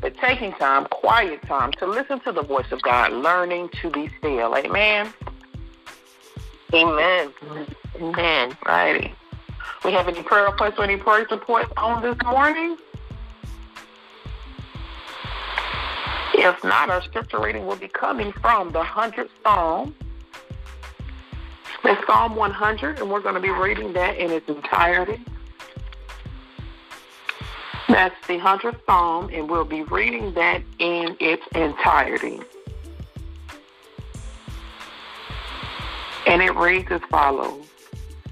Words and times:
but 0.00 0.16
taking 0.18 0.52
time, 0.52 0.86
quiet 0.86 1.42
time, 1.42 1.72
to 1.72 1.86
listen 1.86 2.20
to 2.20 2.32
the 2.32 2.42
voice 2.42 2.70
of 2.70 2.82
God, 2.82 3.12
learning 3.12 3.70
to 3.80 3.90
be 3.90 4.10
still. 4.18 4.56
Amen. 4.56 5.12
Amen. 6.72 7.32
Amen. 7.96 8.56
Righty. 8.66 9.14
We 9.84 9.92
have 9.92 10.08
any 10.08 10.22
prayer 10.22 10.46
requests 10.46 10.78
or 10.78 10.84
any 10.84 10.96
prayer 10.96 11.26
reports 11.30 11.72
on 11.76 12.02
this 12.02 12.16
morning? 12.24 12.76
If 16.34 16.62
not, 16.62 16.90
our 16.90 17.02
scripture 17.02 17.40
reading 17.40 17.66
will 17.66 17.76
be 17.76 17.88
coming 17.88 18.32
from 18.32 18.70
the 18.72 18.82
100th 18.82 19.30
Psalm. 19.42 19.94
It's 21.84 22.06
Psalm 22.06 22.36
100, 22.36 22.98
and 22.98 23.10
we're 23.10 23.20
going 23.20 23.34
to 23.34 23.40
be 23.40 23.50
reading 23.50 23.92
that 23.94 24.16
in 24.16 24.30
its 24.30 24.48
entirety. 24.48 25.20
That's 27.88 28.14
the 28.26 28.38
100th 28.38 28.84
Psalm, 28.84 29.30
and 29.32 29.48
we'll 29.48 29.64
be 29.64 29.82
reading 29.82 30.34
that 30.34 30.62
in 30.78 31.16
its 31.20 31.42
entirety. 31.54 32.40
And 36.26 36.42
it 36.42 36.54
reads 36.54 36.90
as 36.90 37.00
follows 37.10 37.66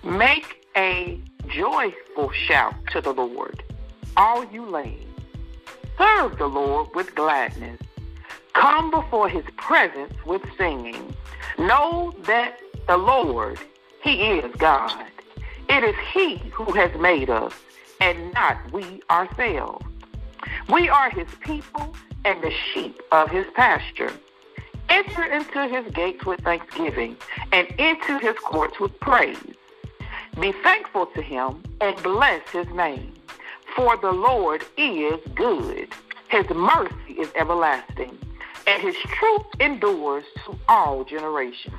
Make 0.05 0.67
a 0.77 1.19
joyful 1.49 2.31
shout 2.33 2.75
to 2.93 3.01
the 3.01 3.13
Lord, 3.13 3.63
all 4.17 4.45
you 4.53 4.67
lanes. 4.67 5.03
Serve 5.97 6.37
the 6.37 6.47
Lord 6.47 6.89
with 6.95 7.15
gladness. 7.15 7.81
Come 8.53 8.91
before 8.91 9.29
his 9.29 9.45
presence 9.57 10.13
with 10.27 10.43
singing. 10.59 11.15
Know 11.59 12.15
that 12.25 12.59
the 12.87 12.99
Lord, 12.99 13.59
he 14.03 14.23
is 14.23 14.55
God. 14.57 15.07
It 15.69 15.83
is 15.83 15.95
he 16.13 16.37
who 16.53 16.73
has 16.73 16.95
made 17.01 17.31
us, 17.31 17.55
and 18.01 18.33
not 18.35 18.73
we 18.73 19.03
ourselves. 19.11 19.85
We 20.71 20.89
are 20.89 21.11
his 21.11 21.29
people 21.41 21.95
and 22.25 22.43
the 22.43 22.53
sheep 22.73 23.01
of 23.13 23.31
his 23.31 23.47
pasture. 23.55 24.13
Enter 24.89 25.25
into 25.25 25.67
his 25.67 25.93
gates 25.93 26.25
with 26.25 26.41
thanksgiving 26.41 27.17
and 27.53 27.67
into 27.79 28.19
his 28.19 28.37
courts 28.39 28.79
with 28.79 28.99
praise. 29.01 29.39
Be 30.41 30.53
thankful 30.53 31.07
to 31.07 31.23
him 31.23 31.63
and 31.81 32.01
bless 32.03 32.49
his 32.51 32.69
name. 32.69 33.13
For 33.75 33.97
the 33.97 34.13
Lord 34.13 34.65
is 34.77 35.21
good. 35.35 35.89
His 36.29 36.49
mercy 36.51 37.13
is 37.19 37.31
everlasting, 37.35 38.19
and 38.67 38.83
his 38.83 38.97
truth 38.97 39.47
endures 39.61 40.25
to 40.45 40.59
all 40.69 41.05
generations. 41.05 41.75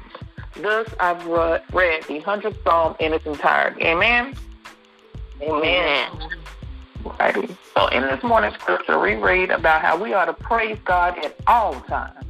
Thus 0.55 0.87
I've 0.99 1.25
read 1.25 2.03
the 2.03 2.21
100th 2.21 2.63
Psalm 2.63 2.95
in 2.99 3.13
its 3.13 3.25
entirety. 3.25 3.83
Amen? 3.83 4.35
Amen. 5.41 6.11
Righty. 7.19 7.55
So 7.75 7.87
in 7.87 8.01
this 8.03 8.23
morning's 8.23 8.55
scripture, 8.55 8.99
we 8.99 9.15
read 9.15 9.51
about 9.51 9.81
how 9.81 10.01
we 10.01 10.13
ought 10.13 10.25
to 10.25 10.33
praise 10.33 10.77
God 10.83 11.17
at 11.23 11.35
all 11.45 11.79
times, 11.81 12.25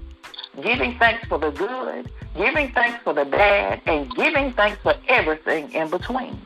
giving 0.62 0.98
thanks 1.00 1.26
for 1.28 1.38
the 1.38 1.52
good, 1.52 2.12
giving 2.36 2.72
thanks 2.74 3.02
for 3.04 3.14
the 3.14 3.26
bad, 3.26 3.82
and 3.86 4.14
giving 4.16 4.54
thanks 4.54 4.82
for 4.84 4.96
everything 5.08 5.72
in 5.72 5.90
between. 5.90 6.40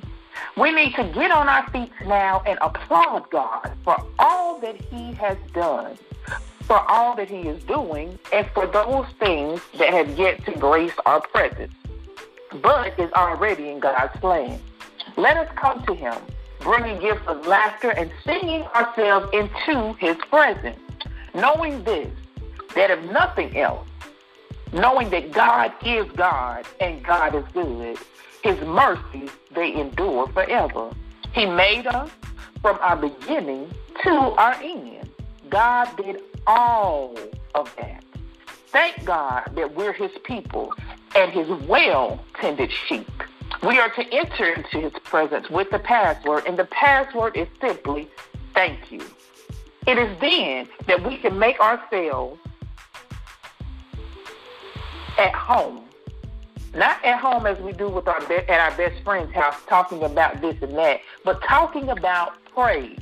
We 0.55 0.71
need 0.71 0.95
to 0.95 1.03
get 1.03 1.31
on 1.31 1.49
our 1.49 1.69
feet 1.71 1.91
now 2.05 2.41
and 2.45 2.59
applaud 2.61 3.29
God 3.31 3.71
for 3.83 3.97
all 4.19 4.59
that 4.59 4.75
He 4.75 5.13
has 5.13 5.37
done, 5.53 5.97
for 6.61 6.79
all 6.89 7.15
that 7.15 7.29
He 7.29 7.41
is 7.41 7.63
doing, 7.63 8.19
and 8.31 8.47
for 8.53 8.67
those 8.67 9.05
things 9.19 9.61
that 9.77 9.93
have 9.93 10.17
yet 10.17 10.43
to 10.45 10.51
grace 10.51 10.93
our 11.05 11.21
presence, 11.21 11.73
but 12.61 12.97
is 12.99 13.11
already 13.13 13.69
in 13.69 13.79
God's 13.79 14.17
plan. 14.19 14.59
Let 15.17 15.37
us 15.37 15.49
come 15.55 15.83
to 15.85 15.93
Him, 15.93 16.15
bringing 16.61 16.99
gifts 16.99 17.27
of 17.27 17.45
laughter 17.45 17.91
and 17.91 18.11
singing 18.23 18.63
ourselves 18.75 19.29
into 19.33 19.93
His 19.93 20.15
presence, 20.29 20.79
knowing 21.33 21.83
this, 21.83 22.09
that 22.75 22.91
if 22.91 23.03
nothing 23.11 23.57
else, 23.57 23.87
knowing 24.71 25.09
that 25.09 25.31
God 25.31 25.73
is 25.85 26.09
God 26.13 26.65
and 26.79 27.03
God 27.03 27.35
is 27.35 27.43
good, 27.53 27.97
His 28.43 28.59
mercies, 28.61 29.29
they 29.53 29.73
endure 29.73 30.27
forever. 30.27 30.91
He 31.33 31.45
made 31.45 31.87
us 31.87 32.09
from 32.61 32.77
our 32.81 32.95
beginning 32.95 33.71
to 34.03 34.11
our 34.11 34.53
end. 34.55 35.09
God 35.49 35.95
did 35.97 36.21
all 36.47 37.15
of 37.55 37.73
that. 37.77 38.03
Thank 38.67 39.03
God 39.03 39.51
that 39.55 39.75
we're 39.75 39.93
His 39.93 40.11
people 40.23 40.73
and 41.15 41.31
His 41.31 41.49
well 41.67 42.23
tended 42.39 42.71
sheep. 42.87 43.09
We 43.63 43.79
are 43.79 43.89
to 43.89 44.13
enter 44.13 44.53
into 44.53 44.79
His 44.79 44.93
presence 45.03 45.49
with 45.49 45.69
the 45.69 45.79
password, 45.79 46.45
and 46.47 46.57
the 46.57 46.65
password 46.65 47.37
is 47.37 47.47
simply 47.59 48.09
thank 48.53 48.91
you. 48.91 49.01
It 49.85 49.97
is 49.97 50.17
then 50.19 50.67
that 50.87 51.03
we 51.03 51.17
can 51.17 51.37
make 51.37 51.59
ourselves 51.59 52.39
at 55.17 55.33
home. 55.33 55.85
Not 56.73 57.03
at 57.03 57.19
home 57.19 57.45
as 57.45 57.59
we 57.59 57.73
do 57.73 57.89
with 57.89 58.07
our 58.07 58.21
be- 58.27 58.35
at 58.35 58.59
our 58.59 58.75
best 58.77 59.03
friend's 59.03 59.33
house, 59.33 59.55
talking 59.67 60.03
about 60.03 60.39
this 60.41 60.55
and 60.61 60.77
that, 60.77 61.01
but 61.25 61.41
talking 61.43 61.89
about 61.89 62.33
praise, 62.53 62.99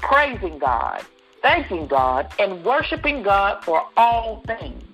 praising 0.00 0.58
God, 0.58 1.04
thanking 1.40 1.86
God, 1.86 2.32
and 2.38 2.62
worshiping 2.64 3.22
God 3.22 3.64
for 3.64 3.86
all 3.96 4.42
things. 4.46 4.84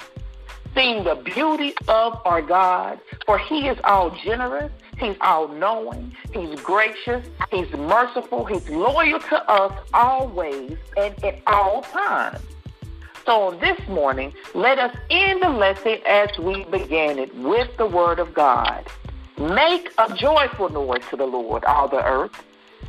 Seeing 0.78 1.02
the 1.02 1.16
beauty 1.16 1.74
of 1.88 2.20
our 2.24 2.40
God, 2.40 3.00
for 3.26 3.36
He 3.36 3.66
is 3.66 3.76
all 3.82 4.10
generous, 4.10 4.70
He's 4.96 5.16
all 5.20 5.48
knowing, 5.48 6.14
He's 6.32 6.60
gracious, 6.60 7.26
He's 7.50 7.68
merciful, 7.72 8.44
He's 8.44 8.68
loyal 8.68 9.18
to 9.18 9.50
us 9.50 9.72
always 9.92 10.76
and 10.96 11.24
at 11.24 11.40
all 11.48 11.82
times. 11.82 12.38
So 13.26 13.58
this 13.60 13.76
morning, 13.88 14.32
let 14.54 14.78
us 14.78 14.96
end 15.10 15.42
the 15.42 15.48
lesson 15.48 15.98
as 16.06 16.38
we 16.38 16.62
began 16.66 17.18
it 17.18 17.34
with 17.34 17.76
the 17.76 17.86
word 17.86 18.20
of 18.20 18.32
God. 18.32 18.86
Make 19.36 19.90
a 19.98 20.14
joyful 20.14 20.68
noise 20.68 21.02
to 21.10 21.16
the 21.16 21.26
Lord, 21.26 21.64
all 21.64 21.88
the 21.88 22.04
earth. 22.04 22.40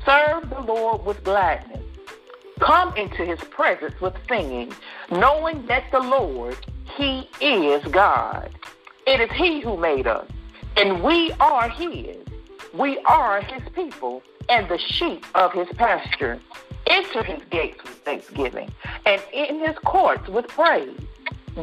Serve 0.06 0.48
the 0.52 0.62
Lord 0.62 1.04
with 1.08 1.24
gladness. 1.24 1.82
Come 2.60 2.96
into 2.98 3.26
his 3.26 3.40
presence 3.40 4.00
with 4.00 4.14
singing, 4.28 4.74
knowing 5.10 5.66
that 5.66 5.86
the 5.92 6.02
Lord, 6.02 6.56
he 6.98 7.28
is 7.42 7.84
God. 7.92 8.50
It 9.06 9.22
is 9.22 9.32
he 9.32 9.60
who 9.60 9.78
made 9.78 10.08
us, 10.08 10.28
and 10.78 11.04
we 11.04 11.32
are 11.40 11.70
his. 11.70 12.18
We 12.74 13.00
are 13.00 13.42
his 13.42 13.64
people 13.74 14.22
and 14.50 14.68
the 14.68 14.78
sheep 14.78 15.26
of 15.36 15.54
his 15.54 15.68
pasture. 15.76 16.40
Enter 16.88 17.24
his 17.24 17.42
gates 17.50 17.84
with 17.84 17.94
thanksgiving 18.00 18.72
and 19.06 19.22
in 19.34 19.60
his 19.60 19.78
courts 19.86 20.28
with 20.28 20.48
praise. 20.48 21.00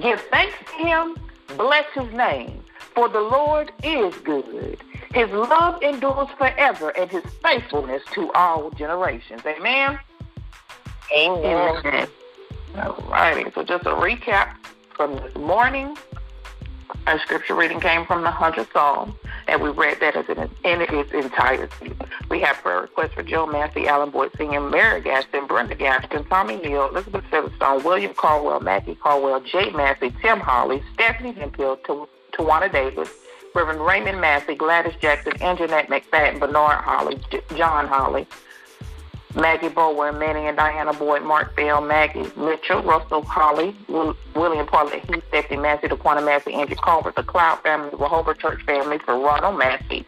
Give 0.01 0.21
thanks 0.31 0.55
to 0.59 0.85
him, 0.85 1.17
bless 1.57 1.87
his 1.95 2.13
name, 2.13 2.63
for 2.95 3.09
the 3.09 3.21
Lord 3.21 3.73
is 3.83 4.15
good. 4.19 4.79
His 5.13 5.31
love 5.31 5.83
endures 5.83 6.29
forever 6.37 6.91
and 6.91 7.11
his 7.11 7.25
faithfulness 7.43 8.03
to 8.13 8.33
all 8.33 8.71
generations. 8.71 9.43
Amen. 9.47 9.99
Amen. 11.13 11.77
Amen. 11.85 12.09
All 12.77 13.03
righty. 13.09 13.51
So 13.53 13.63
just 13.63 13.87
a 13.87 13.91
recap 13.91 14.55
from 14.97 15.17
this 15.17 15.35
morning. 15.37 15.97
Our 17.07 17.19
scripture 17.21 17.55
reading 17.55 17.81
came 17.81 18.07
from 18.07 18.23
the 18.23 18.31
100th 18.31 18.73
Psalm, 18.73 19.17
and 19.47 19.61
we 19.61 19.69
read 19.71 20.01
that 20.01 20.17
as 20.17 20.29
in, 20.29 20.39
in 20.39 20.81
its 20.81 21.13
entirety. 21.13 21.93
We 22.31 22.41
have 22.41 22.57
prayer 22.57 22.81
requests 22.81 23.13
for 23.13 23.23
Joe 23.23 23.47
Massey, 23.47 23.87
Alan 23.87 24.11
Boyd 24.11 24.33
Sr., 24.37 24.61
Mary 24.61 25.01
Gaston, 25.03 25.47
Brenda 25.47 25.75
Gaston, 25.75 26.25
Tommy 26.25 26.57
Neal, 26.57 26.89
Elizabeth 26.89 27.25
Featherstone, 27.31 27.85
William 27.85 28.15
Caldwell, 28.15 28.61
Mackie 28.61 28.95
Caldwell, 28.97 29.41
Jay 29.41 29.71
Massey, 29.71 30.13
Tim 30.23 30.41
Holly, 30.41 30.83
Stephanie 30.95 31.33
Hemphill, 31.33 31.77
Tawana 32.33 32.73
Davis, 32.73 33.11
Reverend 33.55 33.85
Raymond 33.87 34.21
Massey, 34.21 34.55
Gladys 34.55 34.95
Jackson, 35.01 35.33
Anjanette 35.35 35.89
McFadden, 35.89 36.41
Bernard 36.41 36.81
Holly, 36.81 37.21
J- 37.31 37.43
John 37.57 37.87
Holly, 37.87 38.27
Maggie 39.37 39.69
Bower, 39.69 40.13
Manny 40.13 40.47
and 40.47 40.57
Diana 40.57 40.95
Boyd, 40.95 41.23
Mark 41.23 41.55
Bell, 41.55 41.83
Maggie 41.83 42.31
Mitchell, 42.37 42.83
Russell 42.83 43.23
Holly, 43.23 43.77
Will, 43.87 44.17
William 44.35 44.67
Paulette 44.67 45.05
Heath, 45.05 45.23
Stephanie 45.29 45.61
Massey, 45.61 45.89
DeQuana 45.89 46.25
Massey, 46.25 46.55
Andrew 46.55 46.77
Culver, 46.77 47.13
the 47.15 47.23
Cloud 47.23 47.63
family, 47.63 47.91
the 47.91 47.99
Rehoboth 47.99 48.39
Church 48.39 48.63
family, 48.63 48.99
Ronald 49.07 49.59
Massey, 49.59 50.07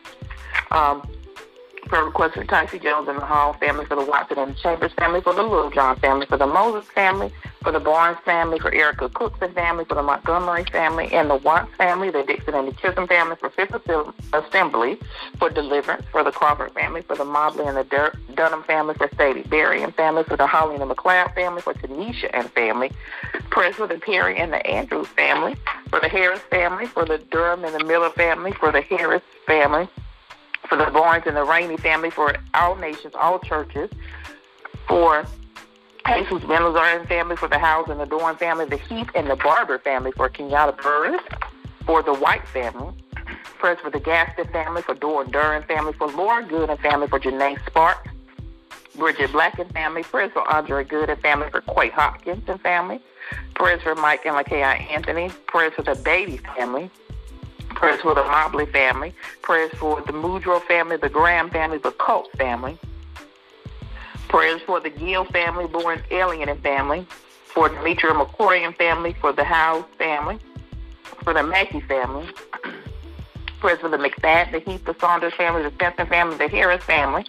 um, 0.70 1.06
Prayer 1.88 2.04
request 2.04 2.34
for 2.34 2.44
Tyson 2.44 2.80
Jones 2.80 3.08
and 3.08 3.16
the 3.16 3.24
Hall 3.24 3.54
family, 3.54 3.86
for 3.86 3.96
the 3.96 4.04
Watson 4.04 4.38
and 4.38 4.54
Chambers 4.58 4.92
family, 4.92 5.22
for 5.22 5.32
the 5.32 5.42
Little 5.42 5.70
John 5.70 5.98
family, 5.98 6.26
for 6.26 6.36
the 6.36 6.46
Moses 6.46 6.86
family, 6.90 7.32
for 7.62 7.72
the 7.72 7.80
Barnes 7.80 8.18
family, 8.26 8.58
for 8.58 8.72
Erica 8.74 9.08
Cookson 9.08 9.54
family, 9.54 9.86
for 9.86 9.94
the 9.94 10.02
Montgomery 10.02 10.64
family 10.70 11.10
and 11.12 11.30
the 11.30 11.36
Watts 11.36 11.74
family, 11.76 12.10
the 12.10 12.22
Dixon 12.24 12.52
and 12.54 12.68
the 12.68 12.72
Chisholm 12.72 13.08
family, 13.08 13.36
for 13.36 13.48
Fifth 13.48 13.74
Assembly, 14.34 14.98
for 15.38 15.48
Deliverance, 15.48 16.04
for 16.12 16.22
the 16.22 16.30
Crawford 16.30 16.72
family, 16.72 17.00
for 17.00 17.16
the 17.16 17.24
Mobley 17.24 17.64
and 17.64 17.78
the 17.78 17.84
Dur- 17.84 18.18
Dunham 18.34 18.64
family, 18.64 18.94
for 18.94 19.08
Sadie 19.16 19.44
Berry 19.44 19.82
and 19.82 19.94
family, 19.94 20.24
for 20.24 20.36
the 20.36 20.46
Holly 20.46 20.76
and 20.76 20.90
the 20.90 20.94
McLeod 20.94 21.34
family, 21.34 21.62
for 21.62 21.72
Tanisha 21.72 22.28
and 22.34 22.50
family, 22.50 22.92
prayers 23.48 23.76
for 23.76 23.86
the 23.86 23.98
Perry 23.98 24.36
and 24.36 24.52
the 24.52 24.66
Andrews 24.66 25.08
family, 25.08 25.56
for 25.88 26.00
the 26.00 26.08
Harris 26.10 26.42
family, 26.50 26.84
for 26.84 27.06
the 27.06 27.16
Durham 27.16 27.64
and 27.64 27.74
the 27.74 27.84
Miller 27.84 28.10
family, 28.10 28.52
for 28.52 28.70
the 28.70 28.82
Harris 28.82 29.22
family, 29.46 29.88
for 30.68 30.76
the 30.76 30.90
Barnes 30.90 31.24
and 31.26 31.36
the 31.36 31.44
Rainey 31.44 31.76
family, 31.76 32.10
for 32.10 32.34
all 32.54 32.76
nations, 32.76 33.14
all 33.18 33.38
churches, 33.38 33.90
for 34.86 35.26
Jesus 36.06 36.42
and 36.48 37.08
family, 37.08 37.36
for 37.36 37.48
the 37.48 37.58
Howes 37.58 37.88
and 37.90 38.00
the 38.00 38.06
Dorn 38.06 38.36
family, 38.36 38.64
the 38.66 38.76
Heath 38.76 39.10
and 39.14 39.28
the 39.28 39.36
Barber 39.36 39.78
family, 39.78 40.12
for 40.12 40.28
Kenyatta 40.28 40.80
Burris, 40.80 41.20
for 41.84 42.02
the 42.02 42.14
White 42.14 42.46
family, 42.48 42.94
prayers 43.58 43.78
for 43.80 43.90
the 43.90 44.00
Gaston 44.00 44.48
family, 44.48 44.82
for 44.82 44.94
Dora 44.94 45.26
Duran 45.26 45.62
family, 45.64 45.92
for 45.92 46.08
Laura 46.08 46.44
Good 46.44 46.70
and 46.70 46.78
family, 46.80 47.08
for 47.08 47.20
Janae 47.20 47.58
Sparks, 47.66 48.08
Bridget 48.96 49.32
Black 49.32 49.58
and 49.58 49.70
family, 49.72 50.02
prayers 50.02 50.32
for 50.32 50.50
Andre 50.50 50.84
Good 50.84 51.10
and 51.10 51.20
family, 51.20 51.50
for 51.50 51.60
Quay 51.62 51.90
Hopkins 51.90 52.44
and 52.48 52.60
family, 52.60 53.00
prayers 53.54 53.82
for 53.82 53.94
Mike 53.94 54.24
and 54.24 54.34
Lakia 54.34 54.90
Anthony, 54.90 55.30
prayers 55.46 55.74
for 55.74 55.82
the 55.82 55.94
Baby 55.94 56.38
family, 56.38 56.90
prayers 57.78 58.00
for 58.00 58.12
the 58.12 58.24
Mobley 58.24 58.66
family, 58.66 59.14
prayers 59.42 59.70
for 59.78 60.00
the 60.02 60.12
Mudro 60.12 60.60
family, 60.66 60.96
the 60.96 61.08
Graham 61.08 61.48
family, 61.48 61.78
the 61.78 61.92
Colt 61.92 62.28
family, 62.36 62.76
prayers 64.28 64.60
for 64.66 64.80
the 64.80 64.90
Gill 64.90 65.24
family, 65.26 65.68
born 65.68 66.02
Alien 66.10 66.58
family, 66.58 67.06
for 67.46 67.68
Demetria 67.68 68.12
McCoy 68.14 68.66
and 68.66 68.74
family, 68.74 69.14
for 69.20 69.32
the 69.32 69.44
House 69.44 69.86
family, 69.96 70.40
for 71.22 71.32
the 71.32 71.44
Mackey 71.44 71.80
family, 71.80 72.28
prayers 73.60 73.78
for 73.78 73.88
the 73.88 73.96
McFadden, 73.96 74.52
the 74.52 74.58
Heath, 74.58 74.84
the 74.84 74.96
Saunders 74.98 75.34
family, 75.34 75.62
the 75.62 75.70
Spencer 75.70 76.06
family, 76.06 76.36
the 76.36 76.48
Harris 76.48 76.82
family, 76.82 77.24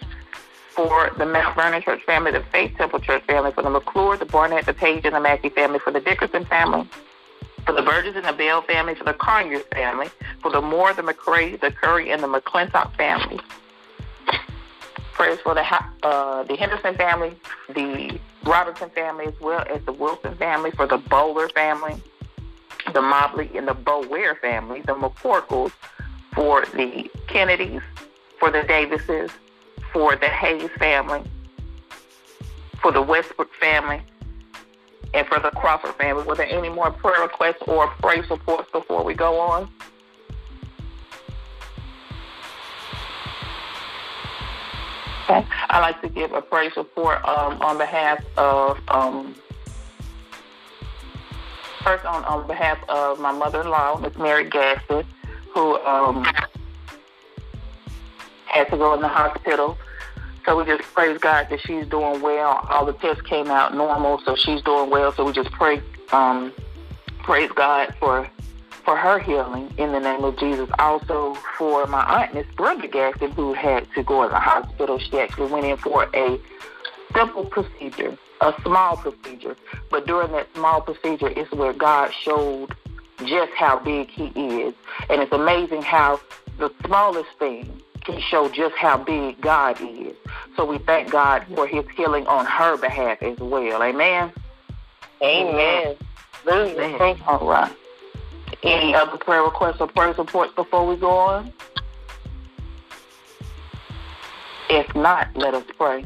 for 0.70 1.12
the 1.16 1.26
Mount 1.26 1.54
Vernon 1.54 1.80
Church 1.80 2.02
family, 2.02 2.32
the 2.32 2.42
Faith 2.50 2.76
Temple 2.76 2.98
Church 2.98 3.22
family, 3.24 3.52
for 3.52 3.62
the 3.62 3.70
McClure, 3.70 4.16
the 4.16 4.26
Barnett, 4.26 4.66
the 4.66 4.74
Page, 4.74 5.04
and 5.04 5.14
the 5.14 5.20
Mackey 5.20 5.48
family, 5.48 5.78
for 5.78 5.92
the 5.92 6.00
Dickerson 6.00 6.44
family, 6.44 6.88
for 7.66 7.72
the 7.72 7.82
Burgess 7.82 8.16
and 8.16 8.24
the 8.24 8.32
Bell 8.32 8.62
family, 8.62 8.94
for 8.94 9.04
the 9.04 9.14
Conyers 9.14 9.62
family, 9.72 10.08
for 10.40 10.50
the 10.50 10.60
Moore, 10.60 10.92
the 10.94 11.02
McCray, 11.02 11.60
the 11.60 11.70
Curry, 11.70 12.10
and 12.10 12.22
the 12.22 12.26
McClintock 12.26 12.96
family. 12.96 13.40
Prayers 15.12 15.38
for 15.40 15.54
the 15.54 15.64
uh, 16.02 16.44
the 16.44 16.56
Henderson 16.56 16.94
family, 16.94 17.36
the 17.68 18.18
Robinson 18.44 18.88
family, 18.90 19.26
as 19.26 19.38
well 19.40 19.64
as 19.68 19.84
the 19.84 19.92
Wilson 19.92 20.34
family, 20.36 20.70
for 20.70 20.86
the 20.86 20.96
Bowler 20.96 21.48
family, 21.50 22.02
the 22.92 23.02
Mobley 23.02 23.50
and 23.54 23.68
the 23.68 23.74
Bower 23.74 24.34
family, 24.36 24.80
the 24.80 24.94
McCorkles, 24.94 25.72
for 26.34 26.64
the 26.74 27.10
Kennedys, 27.26 27.82
for 28.38 28.50
the 28.50 28.62
Davises, 28.62 29.30
for 29.92 30.16
the 30.16 30.28
Hayes 30.28 30.70
family, 30.78 31.22
for 32.80 32.92
the 32.92 33.02
Westbrook 33.02 33.52
family, 33.54 34.02
and 35.14 35.26
for 35.26 35.40
the 35.40 35.50
Crawford 35.50 35.94
family. 35.96 36.24
Were 36.24 36.34
there 36.34 36.48
any 36.48 36.68
more 36.68 36.90
prayer 36.90 37.22
requests 37.22 37.62
or 37.66 37.88
praise 38.02 38.28
reports 38.30 38.70
before 38.72 39.04
we 39.04 39.14
go 39.14 39.40
on? 39.40 39.70
Okay. 45.24 45.46
I'd 45.68 45.80
like 45.80 46.00
to 46.02 46.08
give 46.08 46.32
a 46.32 46.42
praise 46.42 46.72
report 46.76 47.24
um, 47.24 47.60
on 47.62 47.78
behalf 47.78 48.24
of, 48.36 48.78
um, 48.88 49.34
first 51.84 52.04
on, 52.04 52.24
on 52.24 52.46
behalf 52.48 52.78
of 52.88 53.20
my 53.20 53.30
mother-in-law, 53.30 53.98
Miss 53.98 54.16
Mary 54.16 54.48
Gaston, 54.48 55.04
who 55.54 55.78
um, 55.80 56.24
had 58.46 58.68
to 58.70 58.76
go 58.76 58.94
in 58.94 59.00
the 59.00 59.08
hospital 59.08 59.78
so 60.50 60.56
we 60.56 60.64
just 60.64 60.82
praise 60.94 61.16
God 61.18 61.46
that 61.48 61.60
she's 61.60 61.86
doing 61.86 62.20
well. 62.20 62.66
All 62.68 62.84
the 62.84 62.92
tests 62.94 63.22
came 63.22 63.46
out 63.46 63.72
normal, 63.72 64.20
so 64.24 64.34
she's 64.34 64.60
doing 64.62 64.90
well. 64.90 65.12
So 65.12 65.24
we 65.24 65.32
just 65.32 65.52
pray, 65.52 65.80
um, 66.10 66.52
praise 67.22 67.52
God 67.54 67.94
for 68.00 68.28
for 68.84 68.96
her 68.96 69.20
healing 69.20 69.72
in 69.78 69.92
the 69.92 70.00
name 70.00 70.24
of 70.24 70.36
Jesus. 70.40 70.68
Also 70.80 71.34
for 71.56 71.86
my 71.86 72.02
aunt, 72.02 72.34
Miss 72.34 72.48
Brenda 72.56 72.88
Gaston, 72.88 73.30
who 73.30 73.52
had 73.52 73.86
to 73.94 74.02
go 74.02 74.24
in 74.24 74.30
the 74.30 74.40
hospital. 74.40 74.98
She 74.98 75.20
actually 75.20 75.52
went 75.52 75.66
in 75.66 75.76
for 75.76 76.08
a 76.14 76.40
simple 77.14 77.44
procedure, 77.44 78.18
a 78.40 78.52
small 78.62 78.96
procedure. 78.96 79.56
But 79.88 80.08
during 80.08 80.32
that 80.32 80.48
small 80.56 80.80
procedure 80.80 81.28
is 81.28 81.48
where 81.52 81.72
God 81.72 82.10
showed 82.12 82.74
just 83.24 83.52
how 83.52 83.78
big 83.78 84.10
He 84.10 84.32
is, 84.62 84.74
and 85.10 85.22
it's 85.22 85.30
amazing 85.30 85.82
how 85.82 86.18
the 86.58 86.72
smallest 86.84 87.30
thing 87.38 87.80
can 88.04 88.20
show 88.20 88.48
just 88.48 88.74
how 88.76 88.98
big 88.98 89.40
God 89.40 89.80
is. 89.80 90.14
So 90.56 90.64
we 90.64 90.78
thank 90.78 91.10
God 91.10 91.44
for 91.54 91.66
his 91.66 91.84
healing 91.96 92.26
on 92.26 92.46
her 92.46 92.76
behalf 92.76 93.22
as 93.22 93.38
well. 93.38 93.82
Amen. 93.82 94.32
Amen. 95.22 95.96
Amen. 96.48 97.20
All 97.26 97.46
right. 97.46 97.72
Any 98.62 98.94
other 98.94 99.16
prayer 99.18 99.42
requests 99.42 99.80
or 99.80 99.88
prayer 99.88 100.14
supports 100.14 100.52
before 100.54 100.86
we 100.86 100.96
go 100.96 101.10
on? 101.10 101.52
If 104.68 104.94
not, 104.94 105.28
let 105.34 105.54
us 105.54 105.64
pray. 105.76 106.04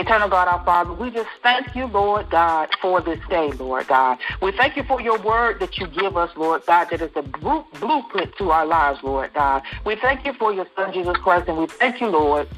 Eternal 0.00 0.30
God, 0.30 0.48
our 0.48 0.64
Father, 0.64 0.94
we 0.94 1.10
just 1.10 1.28
thank 1.42 1.76
you, 1.76 1.84
Lord 1.84 2.30
God, 2.30 2.70
for 2.80 3.02
this 3.02 3.20
day, 3.28 3.52
Lord 3.52 3.86
God. 3.86 4.16
We 4.40 4.50
thank 4.50 4.74
you 4.78 4.82
for 4.82 4.98
your 4.98 5.18
word 5.18 5.60
that 5.60 5.76
you 5.76 5.86
give 5.88 6.16
us, 6.16 6.34
Lord 6.38 6.64
God, 6.64 6.88
that 6.90 7.02
is 7.02 7.10
a 7.16 7.22
blueprint 7.22 8.34
to 8.38 8.50
our 8.50 8.64
lives, 8.64 9.00
Lord 9.02 9.34
God. 9.34 9.62
We 9.84 9.96
thank 9.96 10.24
you 10.24 10.32
for 10.32 10.54
your 10.54 10.66
Son, 10.74 10.90
Jesus 10.94 11.18
Christ, 11.18 11.48
and 11.48 11.58
we 11.58 11.66
thank 11.66 12.00
you, 12.00 12.08
Lord, 12.08 12.48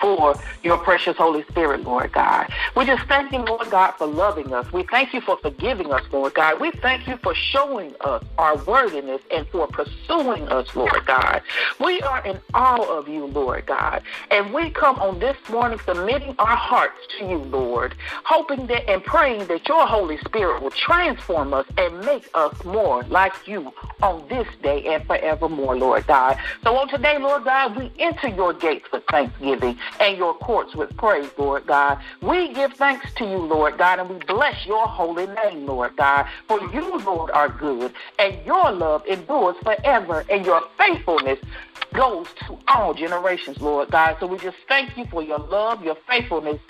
for 0.00 0.36
your 0.62 0.78
precious 0.78 1.16
Holy 1.16 1.44
Spirit, 1.44 1.84
Lord 1.84 2.12
God. 2.12 2.48
We 2.76 2.84
just 2.86 3.06
thank 3.08 3.32
you, 3.32 3.38
Lord 3.38 3.70
God, 3.70 3.92
for 3.92 4.06
loving 4.06 4.52
us. 4.52 4.70
We 4.72 4.82
thank 4.84 5.14
you 5.14 5.20
for 5.20 5.36
forgiving 5.36 5.92
us, 5.92 6.02
Lord 6.12 6.34
God. 6.34 6.60
We 6.60 6.70
thank 6.70 7.06
you 7.06 7.16
for 7.18 7.34
showing 7.34 7.94
us 8.00 8.22
our 8.36 8.56
worthiness 8.64 9.20
and 9.30 9.46
for 9.48 9.66
pursuing 9.66 10.48
us, 10.48 10.74
Lord 10.74 11.04
God. 11.06 11.42
We 11.80 12.00
are 12.02 12.24
in 12.24 12.38
awe 12.54 12.98
of 12.98 13.08
you, 13.08 13.26
Lord 13.26 13.66
God. 13.66 14.02
And 14.30 14.52
we 14.52 14.70
come 14.70 14.96
on 14.98 15.18
this 15.18 15.36
morning 15.48 15.80
submitting 15.84 16.34
our 16.38 16.56
hearts 16.56 16.98
to 17.18 17.28
you, 17.28 17.38
Lord, 17.38 17.94
hoping 18.24 18.66
that 18.68 18.88
and 18.88 19.02
praying 19.02 19.46
that 19.46 19.66
your 19.68 19.86
Holy 19.86 20.18
Spirit 20.18 20.62
will 20.62 20.70
transform 20.70 21.54
us 21.54 21.66
and 21.76 22.00
make 22.00 22.28
us 22.34 22.54
more 22.64 23.02
like 23.04 23.32
you 23.46 23.72
on 24.02 24.26
this 24.28 24.46
day 24.62 24.84
and 24.86 25.04
forevermore, 25.04 25.76
Lord 25.76 26.06
God. 26.06 26.38
So 26.64 26.76
on 26.76 26.88
today, 26.88 27.18
Lord 27.18 27.44
God, 27.44 27.76
we 27.76 27.90
enter 27.98 28.28
your 28.28 28.52
gates 28.52 28.86
with 28.92 29.04
thanksgiving 29.10 29.78
and 30.00 30.16
your 30.16 30.34
courts 30.34 30.74
with 30.74 30.96
praise, 30.96 31.30
Lord 31.36 31.66
God. 31.66 31.98
We 32.22 32.52
give 32.52 32.72
thanks 32.74 33.12
to 33.14 33.24
you, 33.24 33.38
Lord 33.38 33.78
God, 33.78 33.98
and 33.98 34.08
we 34.08 34.16
bless 34.24 34.66
your 34.66 34.86
holy 34.86 35.26
name, 35.26 35.66
Lord 35.66 35.96
God. 35.96 36.26
For 36.46 36.60
you, 36.72 36.98
Lord, 36.98 37.30
are 37.30 37.48
good, 37.48 37.92
and 38.18 38.44
your 38.44 38.70
love 38.72 39.06
endures 39.06 39.56
forever, 39.62 40.24
and 40.30 40.44
your 40.44 40.62
faithfulness 40.76 41.38
goes 41.92 42.26
to 42.46 42.58
all 42.68 42.94
generations, 42.94 43.60
Lord 43.60 43.90
God. 43.90 44.16
So 44.20 44.26
we 44.26 44.38
just 44.38 44.58
thank 44.68 44.96
you 44.96 45.06
for 45.06 45.22
your 45.22 45.38
love, 45.38 45.82
your 45.84 45.96
faithfulness, 46.06 46.60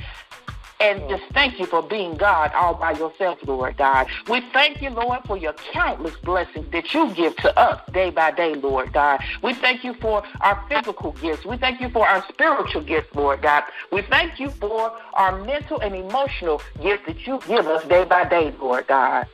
and 0.81 1.09
just 1.09 1.25
thank 1.33 1.59
you 1.59 1.67
for 1.67 1.83
being 1.83 2.17
God 2.17 2.53
all 2.55 2.75
by 2.75 2.93
yourself, 2.93 3.39
Lord 3.47 3.77
God. 3.77 4.07
We 4.29 4.41
thank 4.53 4.81
you, 4.81 4.91
Lord, 4.91 5.21
for 5.27 5.37
your 5.37 5.55
countless 5.73 6.17
blessings 6.17 6.71
that 6.71 6.95
you 6.95 7.13
give 7.15 7.37
to 7.37 7.59
us 7.59 7.81
day 7.93 8.11
by 8.11 8.31
day, 8.31 8.55
Lord 8.55 8.93
God. 8.93 9.21
We 9.43 9.55
thank 9.55 9.85
you 9.85 9.95
for 9.95 10.23
our 10.41 10.63
physical 10.69 11.13
gifts. 11.13 11.45
We 11.45 11.57
thank 11.57 11.81
you 11.81 11.89
for 11.89 12.07
our 12.07 12.25
spiritual 12.29 12.83
gifts, 12.83 13.15
Lord 13.15 13.43
God. 13.43 13.65
We 13.91 14.03
thank 14.03 14.39
you 14.39 14.51
for 14.51 14.93
our 15.15 15.45
mental 15.45 15.81
and 15.81 15.95
emotional 15.95 16.63
gifts 16.81 17.07
that 17.07 17.27
you 17.27 17.41
give 17.47 17.67
us 17.67 17.85
day 17.87 18.05
by 18.05 18.25
day, 18.25 18.55
Lord 18.61 18.87
God. 18.87 19.27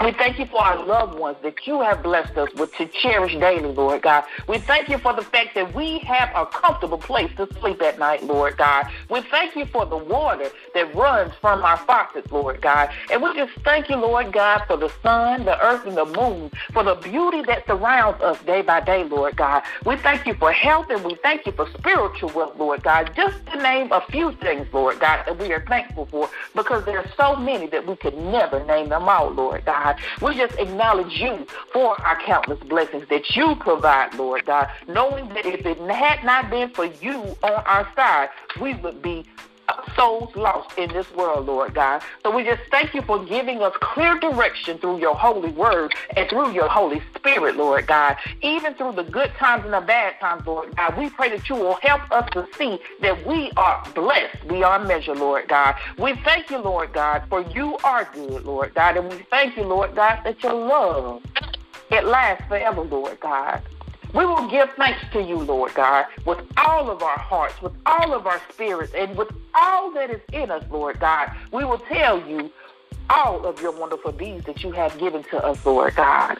We 0.00 0.12
thank 0.12 0.38
you 0.38 0.46
for 0.46 0.60
our 0.60 0.84
loved 0.86 1.18
ones 1.18 1.38
that 1.42 1.66
you 1.66 1.80
have 1.80 2.04
blessed 2.04 2.38
us 2.38 2.54
with 2.54 2.72
to 2.76 2.86
cherish 2.86 3.32
daily, 3.32 3.72
Lord 3.72 4.02
God. 4.02 4.22
We 4.46 4.58
thank 4.58 4.88
you 4.88 4.96
for 4.98 5.12
the 5.12 5.22
fact 5.22 5.56
that 5.56 5.74
we 5.74 5.98
have 6.00 6.30
a 6.36 6.46
comfortable 6.46 6.98
place 6.98 7.32
to 7.36 7.52
sleep 7.58 7.82
at 7.82 7.98
night, 7.98 8.22
Lord 8.22 8.56
God. 8.56 8.86
We 9.10 9.22
thank 9.22 9.56
you 9.56 9.66
for 9.66 9.86
the 9.86 9.96
water 9.96 10.50
that 10.74 10.94
runs 10.94 11.32
from 11.40 11.64
our 11.64 11.78
faucets, 11.78 12.30
Lord 12.30 12.60
God. 12.60 12.90
And 13.10 13.20
we 13.20 13.34
just 13.34 13.52
thank 13.64 13.90
you, 13.90 13.96
Lord 13.96 14.32
God, 14.32 14.62
for 14.68 14.76
the 14.76 14.88
sun, 15.02 15.44
the 15.44 15.60
earth, 15.64 15.84
and 15.84 15.96
the 15.96 16.04
moon, 16.04 16.52
for 16.72 16.84
the 16.84 16.94
beauty 16.94 17.42
that 17.42 17.66
surrounds 17.66 18.22
us 18.22 18.40
day 18.44 18.62
by 18.62 18.78
day, 18.78 19.02
Lord 19.02 19.34
God. 19.34 19.64
We 19.84 19.96
thank 19.96 20.26
you 20.26 20.34
for 20.34 20.52
health 20.52 20.86
and 20.90 21.02
we 21.04 21.16
thank 21.16 21.44
you 21.44 21.50
for 21.50 21.68
spiritual 21.76 22.30
wealth, 22.30 22.54
Lord 22.56 22.84
God. 22.84 23.10
Just 23.16 23.44
to 23.46 23.60
name 23.60 23.90
a 23.90 24.00
few 24.12 24.30
things, 24.30 24.68
Lord 24.72 25.00
God, 25.00 25.24
that 25.26 25.38
we 25.38 25.52
are 25.52 25.64
thankful 25.66 26.06
for 26.06 26.30
because 26.54 26.84
there 26.84 26.98
are 26.98 27.08
so 27.16 27.34
many 27.34 27.66
that 27.66 27.84
we 27.84 27.96
could 27.96 28.16
never 28.16 28.64
name 28.64 28.90
them 28.90 29.08
all, 29.08 29.30
Lord 29.30 29.64
God. 29.64 29.87
God. 29.96 30.00
We 30.20 30.36
just 30.36 30.58
acknowledge 30.58 31.18
you 31.18 31.46
for 31.72 32.00
our 32.00 32.20
countless 32.20 32.60
blessings 32.60 33.08
that 33.08 33.36
you 33.36 33.56
provide, 33.56 34.14
Lord 34.14 34.46
God, 34.46 34.68
knowing 34.86 35.28
that 35.30 35.46
if 35.46 35.64
it 35.64 35.78
had 35.78 36.24
not 36.24 36.50
been 36.50 36.70
for 36.70 36.84
you 36.84 37.36
on 37.42 37.52
our 37.52 37.88
side, 37.94 38.30
we 38.60 38.74
would 38.74 39.02
be 39.02 39.24
souls 39.96 40.34
lost 40.36 40.76
in 40.78 40.88
this 40.90 41.10
world, 41.14 41.46
Lord 41.46 41.74
God. 41.74 42.02
So 42.22 42.34
we 42.34 42.44
just 42.44 42.62
thank 42.70 42.94
you 42.94 43.02
for 43.02 43.24
giving 43.24 43.62
us 43.62 43.74
clear 43.80 44.18
direction 44.18 44.78
through 44.78 44.98
your 44.98 45.14
holy 45.14 45.50
word 45.50 45.94
and 46.16 46.28
through 46.28 46.52
your 46.52 46.68
Holy 46.68 47.02
Spirit, 47.14 47.56
Lord 47.56 47.86
God. 47.86 48.16
Even 48.42 48.74
through 48.74 48.92
the 48.92 49.04
good 49.04 49.32
times 49.34 49.64
and 49.64 49.72
the 49.72 49.80
bad 49.80 50.18
times, 50.20 50.46
Lord 50.46 50.74
God, 50.76 50.96
we 50.96 51.10
pray 51.10 51.30
that 51.30 51.48
you 51.48 51.56
will 51.56 51.78
help 51.82 52.10
us 52.12 52.28
to 52.32 52.46
see 52.56 52.78
that 53.00 53.26
we 53.26 53.52
are 53.56 53.82
blessed 53.94 54.46
beyond 54.48 54.88
measure, 54.88 55.14
Lord 55.14 55.48
God. 55.48 55.74
We 55.98 56.14
thank 56.24 56.50
you, 56.50 56.58
Lord 56.58 56.92
God, 56.92 57.22
for 57.28 57.40
you 57.40 57.76
are 57.78 58.08
good, 58.12 58.44
Lord 58.44 58.74
God. 58.74 58.96
And 58.96 59.08
we 59.10 59.18
thank 59.30 59.56
you, 59.56 59.64
Lord 59.64 59.94
God, 59.94 60.20
that 60.24 60.42
your 60.42 60.54
love, 60.54 61.22
it 61.90 62.04
lasts 62.04 62.44
forever, 62.48 62.82
Lord 62.82 63.18
God. 63.20 63.62
We 64.14 64.24
will 64.24 64.48
give 64.48 64.70
thanks 64.72 65.00
to 65.12 65.22
you, 65.22 65.36
Lord 65.36 65.74
God, 65.74 66.06
with 66.24 66.38
all 66.56 66.90
of 66.90 67.02
our 67.02 67.18
hearts, 67.18 67.60
with 67.60 67.74
all 67.84 68.14
of 68.14 68.26
our 68.26 68.40
spirits, 68.50 68.92
and 68.96 69.16
with 69.16 69.30
all 69.54 69.90
that 69.92 70.10
is 70.10 70.20
in 70.32 70.50
us, 70.50 70.64
Lord 70.70 70.98
God. 70.98 71.30
We 71.52 71.64
will 71.64 71.78
tell 71.78 72.26
you 72.26 72.50
all 73.10 73.44
of 73.44 73.60
your 73.60 73.72
wonderful 73.72 74.12
deeds 74.12 74.46
that 74.46 74.62
you 74.62 74.72
have 74.72 74.98
given 74.98 75.24
to 75.24 75.44
us, 75.44 75.64
Lord 75.64 75.94
God. 75.94 76.38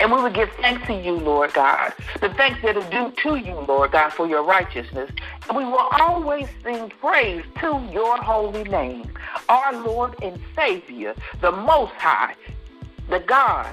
And 0.00 0.10
we 0.10 0.20
will 0.20 0.30
give 0.30 0.50
thanks 0.60 0.84
to 0.88 0.94
you, 0.94 1.12
Lord 1.12 1.52
God, 1.54 1.94
the 2.20 2.28
thanks 2.30 2.60
that 2.62 2.76
are 2.76 2.90
due 2.90 3.12
to 3.22 3.36
you, 3.36 3.54
Lord 3.54 3.92
God, 3.92 4.12
for 4.12 4.26
your 4.26 4.42
righteousness. 4.42 5.10
And 5.48 5.56
we 5.56 5.64
will 5.64 5.88
always 5.92 6.48
sing 6.64 6.90
praise 7.00 7.44
to 7.60 7.88
your 7.92 8.16
holy 8.16 8.64
name, 8.64 9.12
our 9.48 9.72
Lord 9.84 10.16
and 10.20 10.40
Savior, 10.56 11.14
the 11.40 11.52
Most 11.52 11.92
High, 11.92 12.34
the 13.08 13.20
God 13.20 13.72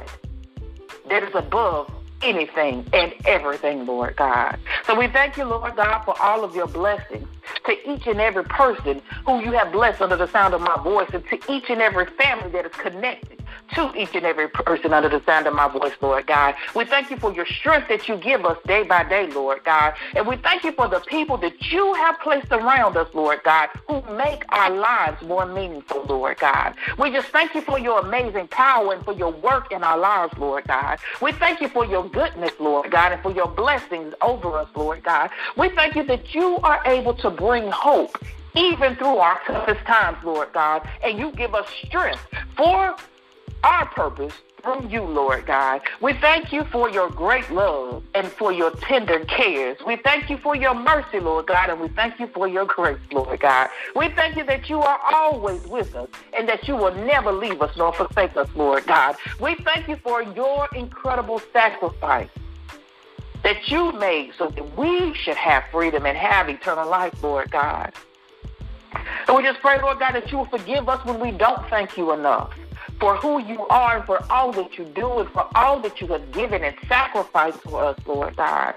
that 1.10 1.24
is 1.24 1.34
above 1.34 1.91
anything 2.24 2.86
and 2.94 3.13
everything, 3.25 3.86
Lord 3.86 4.16
God. 4.16 4.58
So 4.86 4.98
we 4.98 5.08
thank 5.08 5.38
you, 5.38 5.46
Lord 5.46 5.75
God, 5.75 6.04
for 6.04 6.20
all 6.22 6.44
of 6.44 6.56
your 6.56 6.68
blessings 6.68 7.28
to 7.66 7.92
each 7.92 8.08
and 8.08 8.20
every 8.20 8.44
person 8.44 9.01
who 9.25 9.42
you 9.42 9.51
have 9.51 9.72
blessed 9.72 10.01
under 10.01 10.16
the 10.16 10.28
sound 10.28 10.54
of 10.54 10.62
my 10.62 10.78
voice 10.84 11.10
and 11.13 11.24
to 11.30 11.40
each 11.51 11.70
and 11.70 11.82
every 11.82 12.06
family 12.06 12.50
that 12.51 12.66
is 12.66 12.74
connected 12.74 13.41
to 13.75 13.94
each 13.96 14.16
and 14.16 14.25
every 14.25 14.48
person 14.48 14.94
under 14.94 15.10
the 15.10 15.24
sound 15.25 15.48
of 15.48 15.54
my 15.54 15.68
voice, 15.68 15.94
Lord 16.01 16.28
God. 16.28 16.56
We 16.75 16.86
thank 16.86 17.10
you 17.10 17.18
for 17.18 17.34
your 17.34 17.46
strength 17.46 17.88
that 17.90 18.08
you 18.08 18.18
give 18.18 18.46
us 18.46 18.58
day 18.66 18.84
by 18.84 19.04
day, 19.04 19.28
Lord 19.28 19.63
God. 19.63 19.94
And 20.16 20.28
we 20.28 20.38
thank 20.38 20.63
you 20.63 20.72
for 20.72 20.88
the 20.88 21.00
people 21.01 21.38
that 21.38 21.72
you 21.72 21.94
have 21.96 22.20
placed 22.20 22.51
around 22.51 22.98
us, 22.98 23.08
Lord 23.13 23.42
God, 23.44 23.70
who 23.88 24.01
make 24.16 24.44
our 24.50 24.70
lives 24.70 25.22
more 25.24 25.46
meaningful, 25.46 26.04
Lord 26.04 26.38
God. 26.40 26.75
We 26.98 27.12
just 27.12 27.30
thank 27.30 27.56
you 27.56 27.62
for 27.62 27.80
your 27.80 28.00
amazing 28.00 28.48
power 28.50 28.94
and 28.94 29.04
for 29.04 29.13
your 29.13 29.32
work 29.32 29.72
in 29.72 29.84
our 29.84 29.98
lives, 29.98 30.38
Lord 30.38 30.66
God. 30.68 31.00
We 31.22 31.32
thank 31.32 31.62
you 31.62 31.70
for 31.70 31.86
your 31.86 32.08
goodness, 32.10 32.51
Lord 32.60 32.92
God, 32.92 33.12
and 33.12 33.22
for 33.22 33.32
your 33.32 33.48
blessings 33.48 34.13
over 34.22 34.58
us, 34.58 34.68
Lord 34.75 35.04
God. 35.04 35.30
We 35.58 35.70
thank 35.70 35.96
you 35.96 36.04
that 36.04 36.34
you 36.34 36.58
are 36.58 36.82
able 36.86 37.13
to 37.16 37.30
bring 37.30 37.70
hope 37.72 38.18
even 38.56 38.96
through 38.96 39.18
our 39.18 39.40
toughest 39.46 39.82
times, 39.86 40.18
Lord 40.24 40.51
God, 40.54 40.88
and 41.04 41.18
you 41.18 41.32
give 41.32 41.56
us 41.56 41.68
strength 41.86 42.25
for 42.58 42.96
our 43.63 43.86
purpose 43.88 44.34
through 44.62 44.88
you, 44.88 45.01
Lord 45.01 45.46
God. 45.46 45.82
We 46.01 46.13
thank 46.13 46.53
you 46.53 46.63
for 46.65 46.89
your 46.89 47.10
great 47.10 47.50
love 47.51 48.03
and 48.13 48.27
for 48.27 48.51
your 48.51 48.72
tender 48.72 49.20
cares. 49.25 49.77
We 49.86 49.96
thank 49.98 50.30
you 50.30 50.38
for 50.38 50.56
your 50.56 50.74
mercy, 50.74 51.20
Lord 51.20 51.48
God, 51.48 51.70
and 51.70 51.80
we 51.80 51.88
thank 51.89 52.20
you 52.20 52.27
for 52.27 52.48
your 52.48 52.65
grace, 52.65 53.00
Lord 53.12 53.39
God. 53.39 53.70
We 53.96 54.10
thank 54.10 54.36
you 54.38 54.44
that 54.46 54.70
you 54.70 54.82
are 54.82 55.00
always 55.12 55.65
with 55.68 55.96
us 55.96 56.10
and 56.34 56.48
that 56.48 56.68
you 56.68 56.75
will 56.75 56.94
never 56.94 57.32
leave 57.32 57.62
us 57.62 57.75
nor 57.77 57.94
forsake 57.94 58.36
us, 58.38 58.50
Lord 58.56 58.86
God. 58.86 59.15
We 59.39 59.56
thank 59.56 59.88
you 59.88 59.96
for 59.98 60.22
your 60.22 60.68
incredible 60.75 61.41
sacrifice 61.51 62.30
that 63.44 63.72
you 63.72 63.91
made 63.94 64.34
so 64.38 64.50
that 64.50 64.77
we 64.77 65.13
should 65.15 65.38
have 65.38 65.63
freedom 65.72 66.06
and 66.06 66.18
have 66.18 66.48
eternal 66.50 66.88
life, 66.88 67.22
Lord 67.24 67.50
God. 67.50 67.94
And 69.27 69.38
we 69.38 69.44
just 69.44 69.60
pray, 69.62 69.82
Lord 69.82 70.00
God, 70.00 70.13
that 70.13 70.32
you 70.32 70.38
will 70.39 70.46
forgive 70.46 70.88
us 70.89 71.03
when 71.06 71.20
we 71.20 71.32
don't 71.32 71.68
thank 71.70 71.98
you 71.98 72.13
enough 72.13 72.53
for 73.01 73.17
who 73.17 73.39
you 73.41 73.65
are 73.67 73.98
and 73.98 74.05
for 74.05 74.24
all 74.31 74.51
that 74.51 74.77
you 74.77 74.86
do 74.86 75.20
and 75.20 75.29
for 75.29 75.46
all 75.58 75.79
that 75.79 76.00
you 76.00 76.05
have 76.08 76.31
given 76.31 76.63
and 76.63 76.75
sacrificed 76.88 77.60
for 77.62 77.84
us, 77.84 78.00
Lord 78.05 78.36
God. 78.38 78.75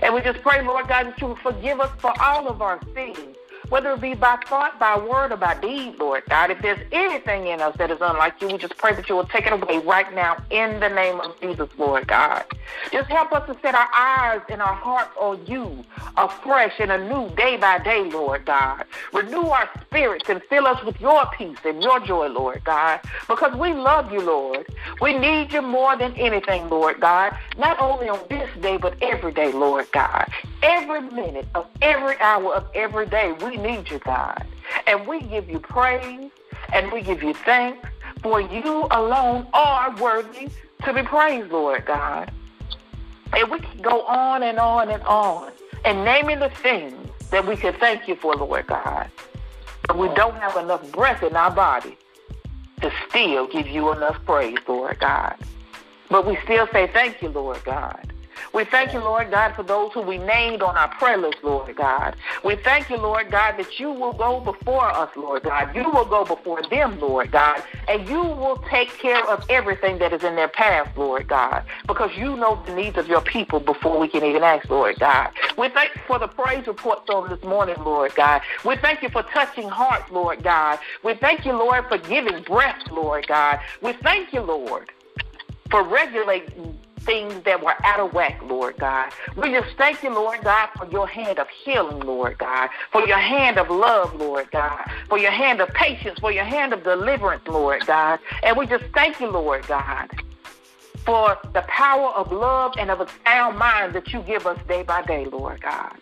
And 0.00 0.14
we 0.14 0.20
just 0.20 0.40
pray, 0.42 0.64
Lord 0.64 0.86
God, 0.86 1.08
that 1.08 1.20
you 1.20 1.26
will 1.26 1.36
forgive 1.36 1.80
us 1.80 1.90
for 2.00 2.14
all 2.22 2.46
of 2.46 2.62
our 2.62 2.80
sins 2.94 3.36
whether 3.74 3.90
it 3.90 4.00
be 4.00 4.14
by 4.14 4.36
thought, 4.46 4.78
by 4.78 4.96
word, 4.96 5.32
or 5.32 5.36
by 5.36 5.52
deed, 5.54 5.98
Lord 5.98 6.22
God. 6.28 6.52
If 6.52 6.62
there's 6.62 6.78
anything 6.92 7.48
in 7.48 7.60
us 7.60 7.76
that 7.76 7.90
is 7.90 7.98
unlike 8.00 8.40
you, 8.40 8.46
we 8.46 8.56
just 8.56 8.76
pray 8.76 8.94
that 8.94 9.08
you 9.08 9.16
will 9.16 9.26
take 9.26 9.48
it 9.48 9.52
away 9.52 9.78
right 9.78 10.14
now 10.14 10.40
in 10.50 10.78
the 10.78 10.88
name 10.88 11.20
of 11.20 11.34
Jesus, 11.40 11.68
Lord 11.76 12.06
God. 12.06 12.44
Just 12.92 13.10
help 13.10 13.32
us 13.32 13.44
to 13.48 13.60
set 13.62 13.74
our 13.74 13.88
eyes 13.92 14.42
and 14.48 14.62
our 14.62 14.76
hearts 14.76 15.10
on 15.18 15.44
you 15.46 15.84
afresh 16.16 16.74
and 16.78 16.92
anew 16.92 17.28
day 17.34 17.56
by 17.56 17.78
day, 17.80 18.08
Lord 18.10 18.44
God. 18.44 18.84
Renew 19.12 19.46
our 19.46 19.68
spirits 19.80 20.26
and 20.28 20.40
fill 20.44 20.68
us 20.68 20.80
with 20.84 21.00
your 21.00 21.26
peace 21.36 21.58
and 21.64 21.82
your 21.82 21.98
joy, 21.98 22.28
Lord 22.28 22.62
God, 22.62 23.00
because 23.26 23.56
we 23.56 23.74
love 23.74 24.12
you, 24.12 24.20
Lord. 24.20 24.72
We 25.00 25.18
need 25.18 25.52
you 25.52 25.62
more 25.62 25.96
than 25.96 26.14
anything, 26.14 26.68
Lord 26.70 27.00
God, 27.00 27.36
not 27.58 27.80
only 27.80 28.08
on 28.08 28.20
this 28.28 28.48
day, 28.60 28.76
but 28.76 28.96
every 29.02 29.32
day, 29.32 29.50
Lord 29.50 29.90
God. 29.90 30.30
Every 30.64 31.02
minute 31.02 31.46
of 31.54 31.66
every 31.82 32.18
hour 32.20 32.54
of 32.54 32.66
every 32.74 33.04
day, 33.04 33.32
we 33.32 33.58
need 33.58 33.90
you, 33.90 33.98
God. 33.98 34.46
And 34.86 35.06
we 35.06 35.20
give 35.20 35.50
you 35.50 35.58
praise 35.58 36.30
and 36.72 36.90
we 36.90 37.02
give 37.02 37.22
you 37.22 37.34
thanks 37.34 37.86
for 38.22 38.40
you 38.40 38.86
alone 38.90 39.46
are 39.52 39.94
worthy 39.96 40.48
to 40.84 40.94
be 40.94 41.02
praised, 41.02 41.52
Lord 41.52 41.84
God. 41.84 42.32
And 43.34 43.50
we 43.50 43.58
can 43.58 43.82
go 43.82 44.06
on 44.06 44.42
and 44.42 44.58
on 44.58 44.88
and 44.88 45.02
on 45.02 45.52
and 45.84 46.02
naming 46.02 46.38
the 46.38 46.48
things 46.48 47.10
that 47.28 47.46
we 47.46 47.56
can 47.56 47.74
thank 47.74 48.08
you 48.08 48.16
for, 48.16 48.34
Lord 48.34 48.66
God. 48.66 49.10
But 49.86 49.98
we 49.98 50.08
don't 50.14 50.36
have 50.36 50.56
enough 50.56 50.90
breath 50.92 51.22
in 51.22 51.36
our 51.36 51.50
body 51.50 51.98
to 52.80 52.90
still 53.10 53.46
give 53.48 53.66
you 53.66 53.92
enough 53.92 54.16
praise, 54.24 54.56
Lord 54.66 54.98
God. 54.98 55.36
But 56.08 56.26
we 56.26 56.38
still 56.42 56.66
say 56.72 56.86
thank 56.86 57.20
you, 57.20 57.28
Lord 57.28 57.62
God. 57.64 58.13
We 58.54 58.64
thank 58.64 58.92
you, 58.92 59.00
Lord 59.00 59.32
God, 59.32 59.56
for 59.56 59.64
those 59.64 59.92
who 59.92 60.00
we 60.00 60.16
named 60.16 60.62
on 60.62 60.76
our 60.76 60.86
prayer 60.86 61.16
list, 61.16 61.38
Lord 61.42 61.74
God. 61.74 62.14
We 62.44 62.54
thank 62.54 62.88
you, 62.88 62.96
Lord 62.96 63.32
God, 63.32 63.56
that 63.56 63.80
you 63.80 63.90
will 63.90 64.12
go 64.12 64.38
before 64.38 64.86
us, 64.86 65.10
Lord 65.16 65.42
God. 65.42 65.74
You 65.74 65.90
will 65.90 66.04
go 66.04 66.24
before 66.24 66.62
them, 66.62 67.00
Lord 67.00 67.32
God, 67.32 67.64
and 67.88 68.08
you 68.08 68.22
will 68.22 68.62
take 68.70 68.96
care 68.98 69.28
of 69.28 69.44
everything 69.48 69.98
that 69.98 70.12
is 70.12 70.22
in 70.22 70.36
their 70.36 70.46
path, 70.46 70.88
Lord 70.96 71.26
God, 71.26 71.64
because 71.88 72.12
you 72.16 72.36
know 72.36 72.62
the 72.64 72.76
needs 72.76 72.96
of 72.96 73.08
your 73.08 73.22
people 73.22 73.58
before 73.58 73.98
we 73.98 74.06
can 74.06 74.22
even 74.22 74.44
ask, 74.44 74.70
Lord 74.70 75.00
God. 75.00 75.30
We 75.58 75.68
thank 75.70 75.90
you 75.96 76.02
for 76.06 76.20
the 76.20 76.28
praise 76.28 76.68
reports 76.68 77.10
on 77.10 77.28
this 77.28 77.42
morning, 77.42 77.76
Lord 77.84 78.14
God. 78.14 78.40
We 78.64 78.76
thank 78.76 79.02
you 79.02 79.08
for 79.08 79.24
touching 79.24 79.68
hearts, 79.68 80.08
Lord 80.12 80.44
God. 80.44 80.78
We 81.02 81.14
thank 81.14 81.44
you, 81.44 81.54
Lord, 81.54 81.86
for 81.88 81.98
giving 81.98 82.40
breath, 82.44 82.88
Lord 82.92 83.26
God. 83.26 83.58
We 83.82 83.94
thank 83.94 84.32
you, 84.32 84.42
Lord, 84.42 84.92
for 85.70 85.82
regulating 85.82 86.78
things 87.04 87.34
that 87.44 87.62
were 87.62 87.74
out 87.84 88.00
of 88.00 88.12
whack, 88.12 88.40
Lord 88.42 88.76
God. 88.78 89.12
We 89.36 89.50
just 89.50 89.76
thank 89.76 90.02
you, 90.02 90.12
Lord 90.12 90.42
God, 90.42 90.68
for 90.76 90.86
your 90.90 91.06
hand 91.06 91.38
of 91.38 91.48
healing, 91.48 92.00
Lord 92.00 92.38
God, 92.38 92.70
for 92.92 93.06
your 93.06 93.18
hand 93.18 93.58
of 93.58 93.70
love, 93.70 94.14
Lord 94.14 94.50
God, 94.50 94.84
for 95.08 95.18
your 95.18 95.30
hand 95.30 95.60
of 95.60 95.68
patience, 95.74 96.18
for 96.18 96.32
your 96.32 96.44
hand 96.44 96.72
of 96.72 96.82
deliverance, 96.82 97.46
Lord 97.46 97.86
God. 97.86 98.18
And 98.42 98.56
we 98.56 98.66
just 98.66 98.84
thank 98.94 99.20
you, 99.20 99.28
Lord 99.28 99.66
God, 99.66 100.10
for 101.04 101.36
the 101.52 101.62
power 101.62 102.10
of 102.10 102.32
love 102.32 102.74
and 102.78 102.90
of 102.90 103.00
a 103.00 103.08
sound 103.24 103.58
mind 103.58 103.92
that 103.94 104.12
you 104.12 104.20
give 104.22 104.46
us 104.46 104.58
day 104.66 104.82
by 104.82 105.02
day, 105.02 105.26
Lord 105.26 105.60
God. 105.60 105.96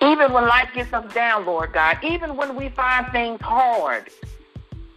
Even 0.00 0.32
when 0.32 0.48
life 0.48 0.70
gets 0.74 0.92
us 0.92 1.12
down, 1.12 1.44
Lord 1.44 1.72
God, 1.74 1.98
even 2.02 2.36
when 2.36 2.56
we 2.56 2.70
find 2.70 3.10
things 3.12 3.40
hard, 3.42 4.10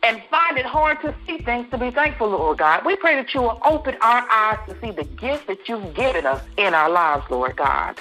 and 0.03 0.21
find 0.29 0.57
it 0.57 0.65
hard 0.65 1.01
to 1.01 1.15
see 1.25 1.37
things 1.39 1.69
to 1.71 1.77
be 1.77 1.89
thankful, 1.89 2.29
Lord 2.29 2.57
God. 2.57 2.85
We 2.85 2.95
pray 2.97 3.15
that 3.15 3.33
you 3.33 3.41
will 3.41 3.59
open 3.65 3.95
our 4.01 4.29
eyes 4.29 4.59
to 4.67 4.79
see 4.81 4.91
the 4.91 5.05
gift 5.05 5.47
that 5.47 5.67
you've 5.67 5.93
given 5.93 6.25
us 6.25 6.43
in 6.57 6.73
our 6.73 6.89
lives, 6.89 7.23
Lord 7.29 7.55
God, 7.55 7.99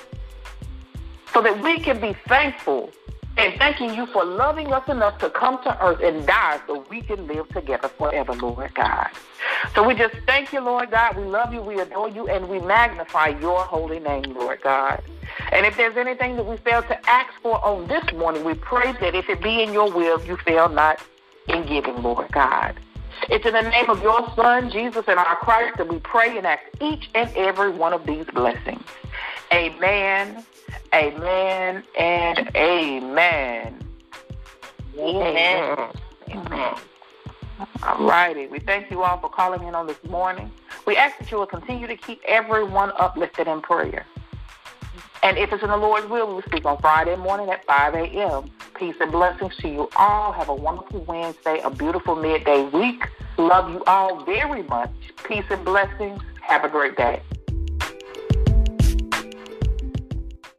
so 1.33 1.41
that 1.41 1.63
we 1.63 1.79
can 1.79 2.01
be 2.01 2.15
thankful 2.27 2.91
and 3.39 3.55
thanking 3.59 3.95
you 3.95 4.05
for 4.07 4.25
loving 4.25 4.73
us 4.73 4.87
enough 4.89 5.19
to 5.19 5.31
come 5.31 5.63
to 5.63 5.85
earth 5.85 6.01
and 6.03 6.27
die 6.27 6.61
so 6.67 6.85
we 6.91 7.01
can 7.01 7.27
live 7.27 7.49
together 7.53 7.89
forever, 7.89 8.35
Lord 8.35 8.75
God. 8.75 9.09
So 9.75 9.87
we 9.87 9.95
just 9.95 10.15
thank 10.27 10.53
you, 10.53 10.61
Lord 10.61 10.91
God. 10.91 11.17
We 11.17 11.25
love 11.25 11.55
you, 11.55 11.63
we 11.63 11.81
adore 11.81 12.09
you, 12.09 12.29
and 12.29 12.49
we 12.49 12.59
magnify 12.59 13.29
your 13.29 13.63
holy 13.63 14.01
name, 14.01 14.35
Lord 14.35 14.61
God. 14.61 15.03
And 15.51 15.65
if 15.65 15.77
there's 15.77 15.97
anything 15.97 16.37
that 16.37 16.45
we 16.45 16.59
fail 16.59 16.83
to 16.83 17.09
ask 17.09 17.33
for 17.41 17.65
on 17.65 17.87
this 17.87 18.05
morning, 18.13 18.45
we 18.45 18.55
pray 18.55 18.93
that 18.93 19.15
if 19.15 19.31
it 19.31 19.41
be 19.41 19.63
in 19.63 19.73
your 19.73 19.91
will, 19.91 20.23
you 20.25 20.37
fail 20.37 20.69
not 20.69 21.01
in 21.49 21.67
giving, 21.67 22.03
Lord 22.03 22.31
God. 22.33 22.79
It's 23.31 23.47
in 23.47 23.53
the 23.53 23.63
name 23.63 23.89
of 23.89 24.03
your 24.03 24.29
Son, 24.35 24.71
Jesus, 24.71 25.05
and 25.07 25.19
our 25.19 25.37
Christ 25.37 25.79
that 25.79 25.89
we 25.89 25.99
pray 26.01 26.37
and 26.37 26.47
ask 26.47 26.63
each 26.81 27.09
and 27.15 27.31
every 27.37 27.71
one 27.71 27.93
of 27.93 28.05
these 28.07 28.27
blessings. 28.27 28.83
Amen, 29.53 30.45
amen, 30.95 31.85
and 31.99 32.51
amen. 32.57 33.79
Amen. 34.99 35.89
Amen. 36.31 36.75
All 37.83 38.07
righty. 38.07 38.47
We 38.47 38.59
thank 38.59 38.91
you 38.91 39.03
all 39.03 39.19
for 39.19 39.29
calling 39.29 39.63
in 39.67 39.75
on 39.75 39.87
this 39.87 40.03
morning. 40.05 40.51
We 40.87 40.97
ask 40.97 41.19
that 41.19 41.31
you 41.31 41.39
will 41.39 41.47
continue 41.47 41.87
to 41.87 41.97
keep 41.97 42.21
everyone 42.25 42.93
uplifted 42.99 43.47
in 43.47 43.61
prayer. 43.61 44.07
And 45.23 45.39
if 45.39 45.53
it's 45.53 45.63
in 45.63 45.69
the 45.69 45.77
Lord's 45.77 46.09
will, 46.09 46.27
we 46.27 46.35
will 46.35 46.43
speak 46.43 46.65
on 46.65 46.79
Friday 46.79 47.17
morning 47.17 47.49
at 47.51 47.65
5 47.65 47.95
a.m. 47.95 48.51
Peace 48.83 48.97
and 48.99 49.13
blessings 49.13 49.57
to 49.59 49.69
you 49.69 49.89
all. 49.95 50.33
Have 50.33 50.49
a 50.49 50.55
wonderful 50.57 51.05
Wednesday, 51.05 51.61
a 51.61 51.71
beautiful 51.71 52.17
midday 52.17 52.65
week. 52.65 53.07
Love 53.39 53.71
you 53.71 53.85
all 53.85 54.25
very 54.25 54.65
much. 54.65 54.91
Peace 55.23 55.45
and 55.51 55.65
blessings. 55.65 56.21
Have 56.41 56.65
a 56.65 56.69
great 56.69 56.97
day. 56.97 57.23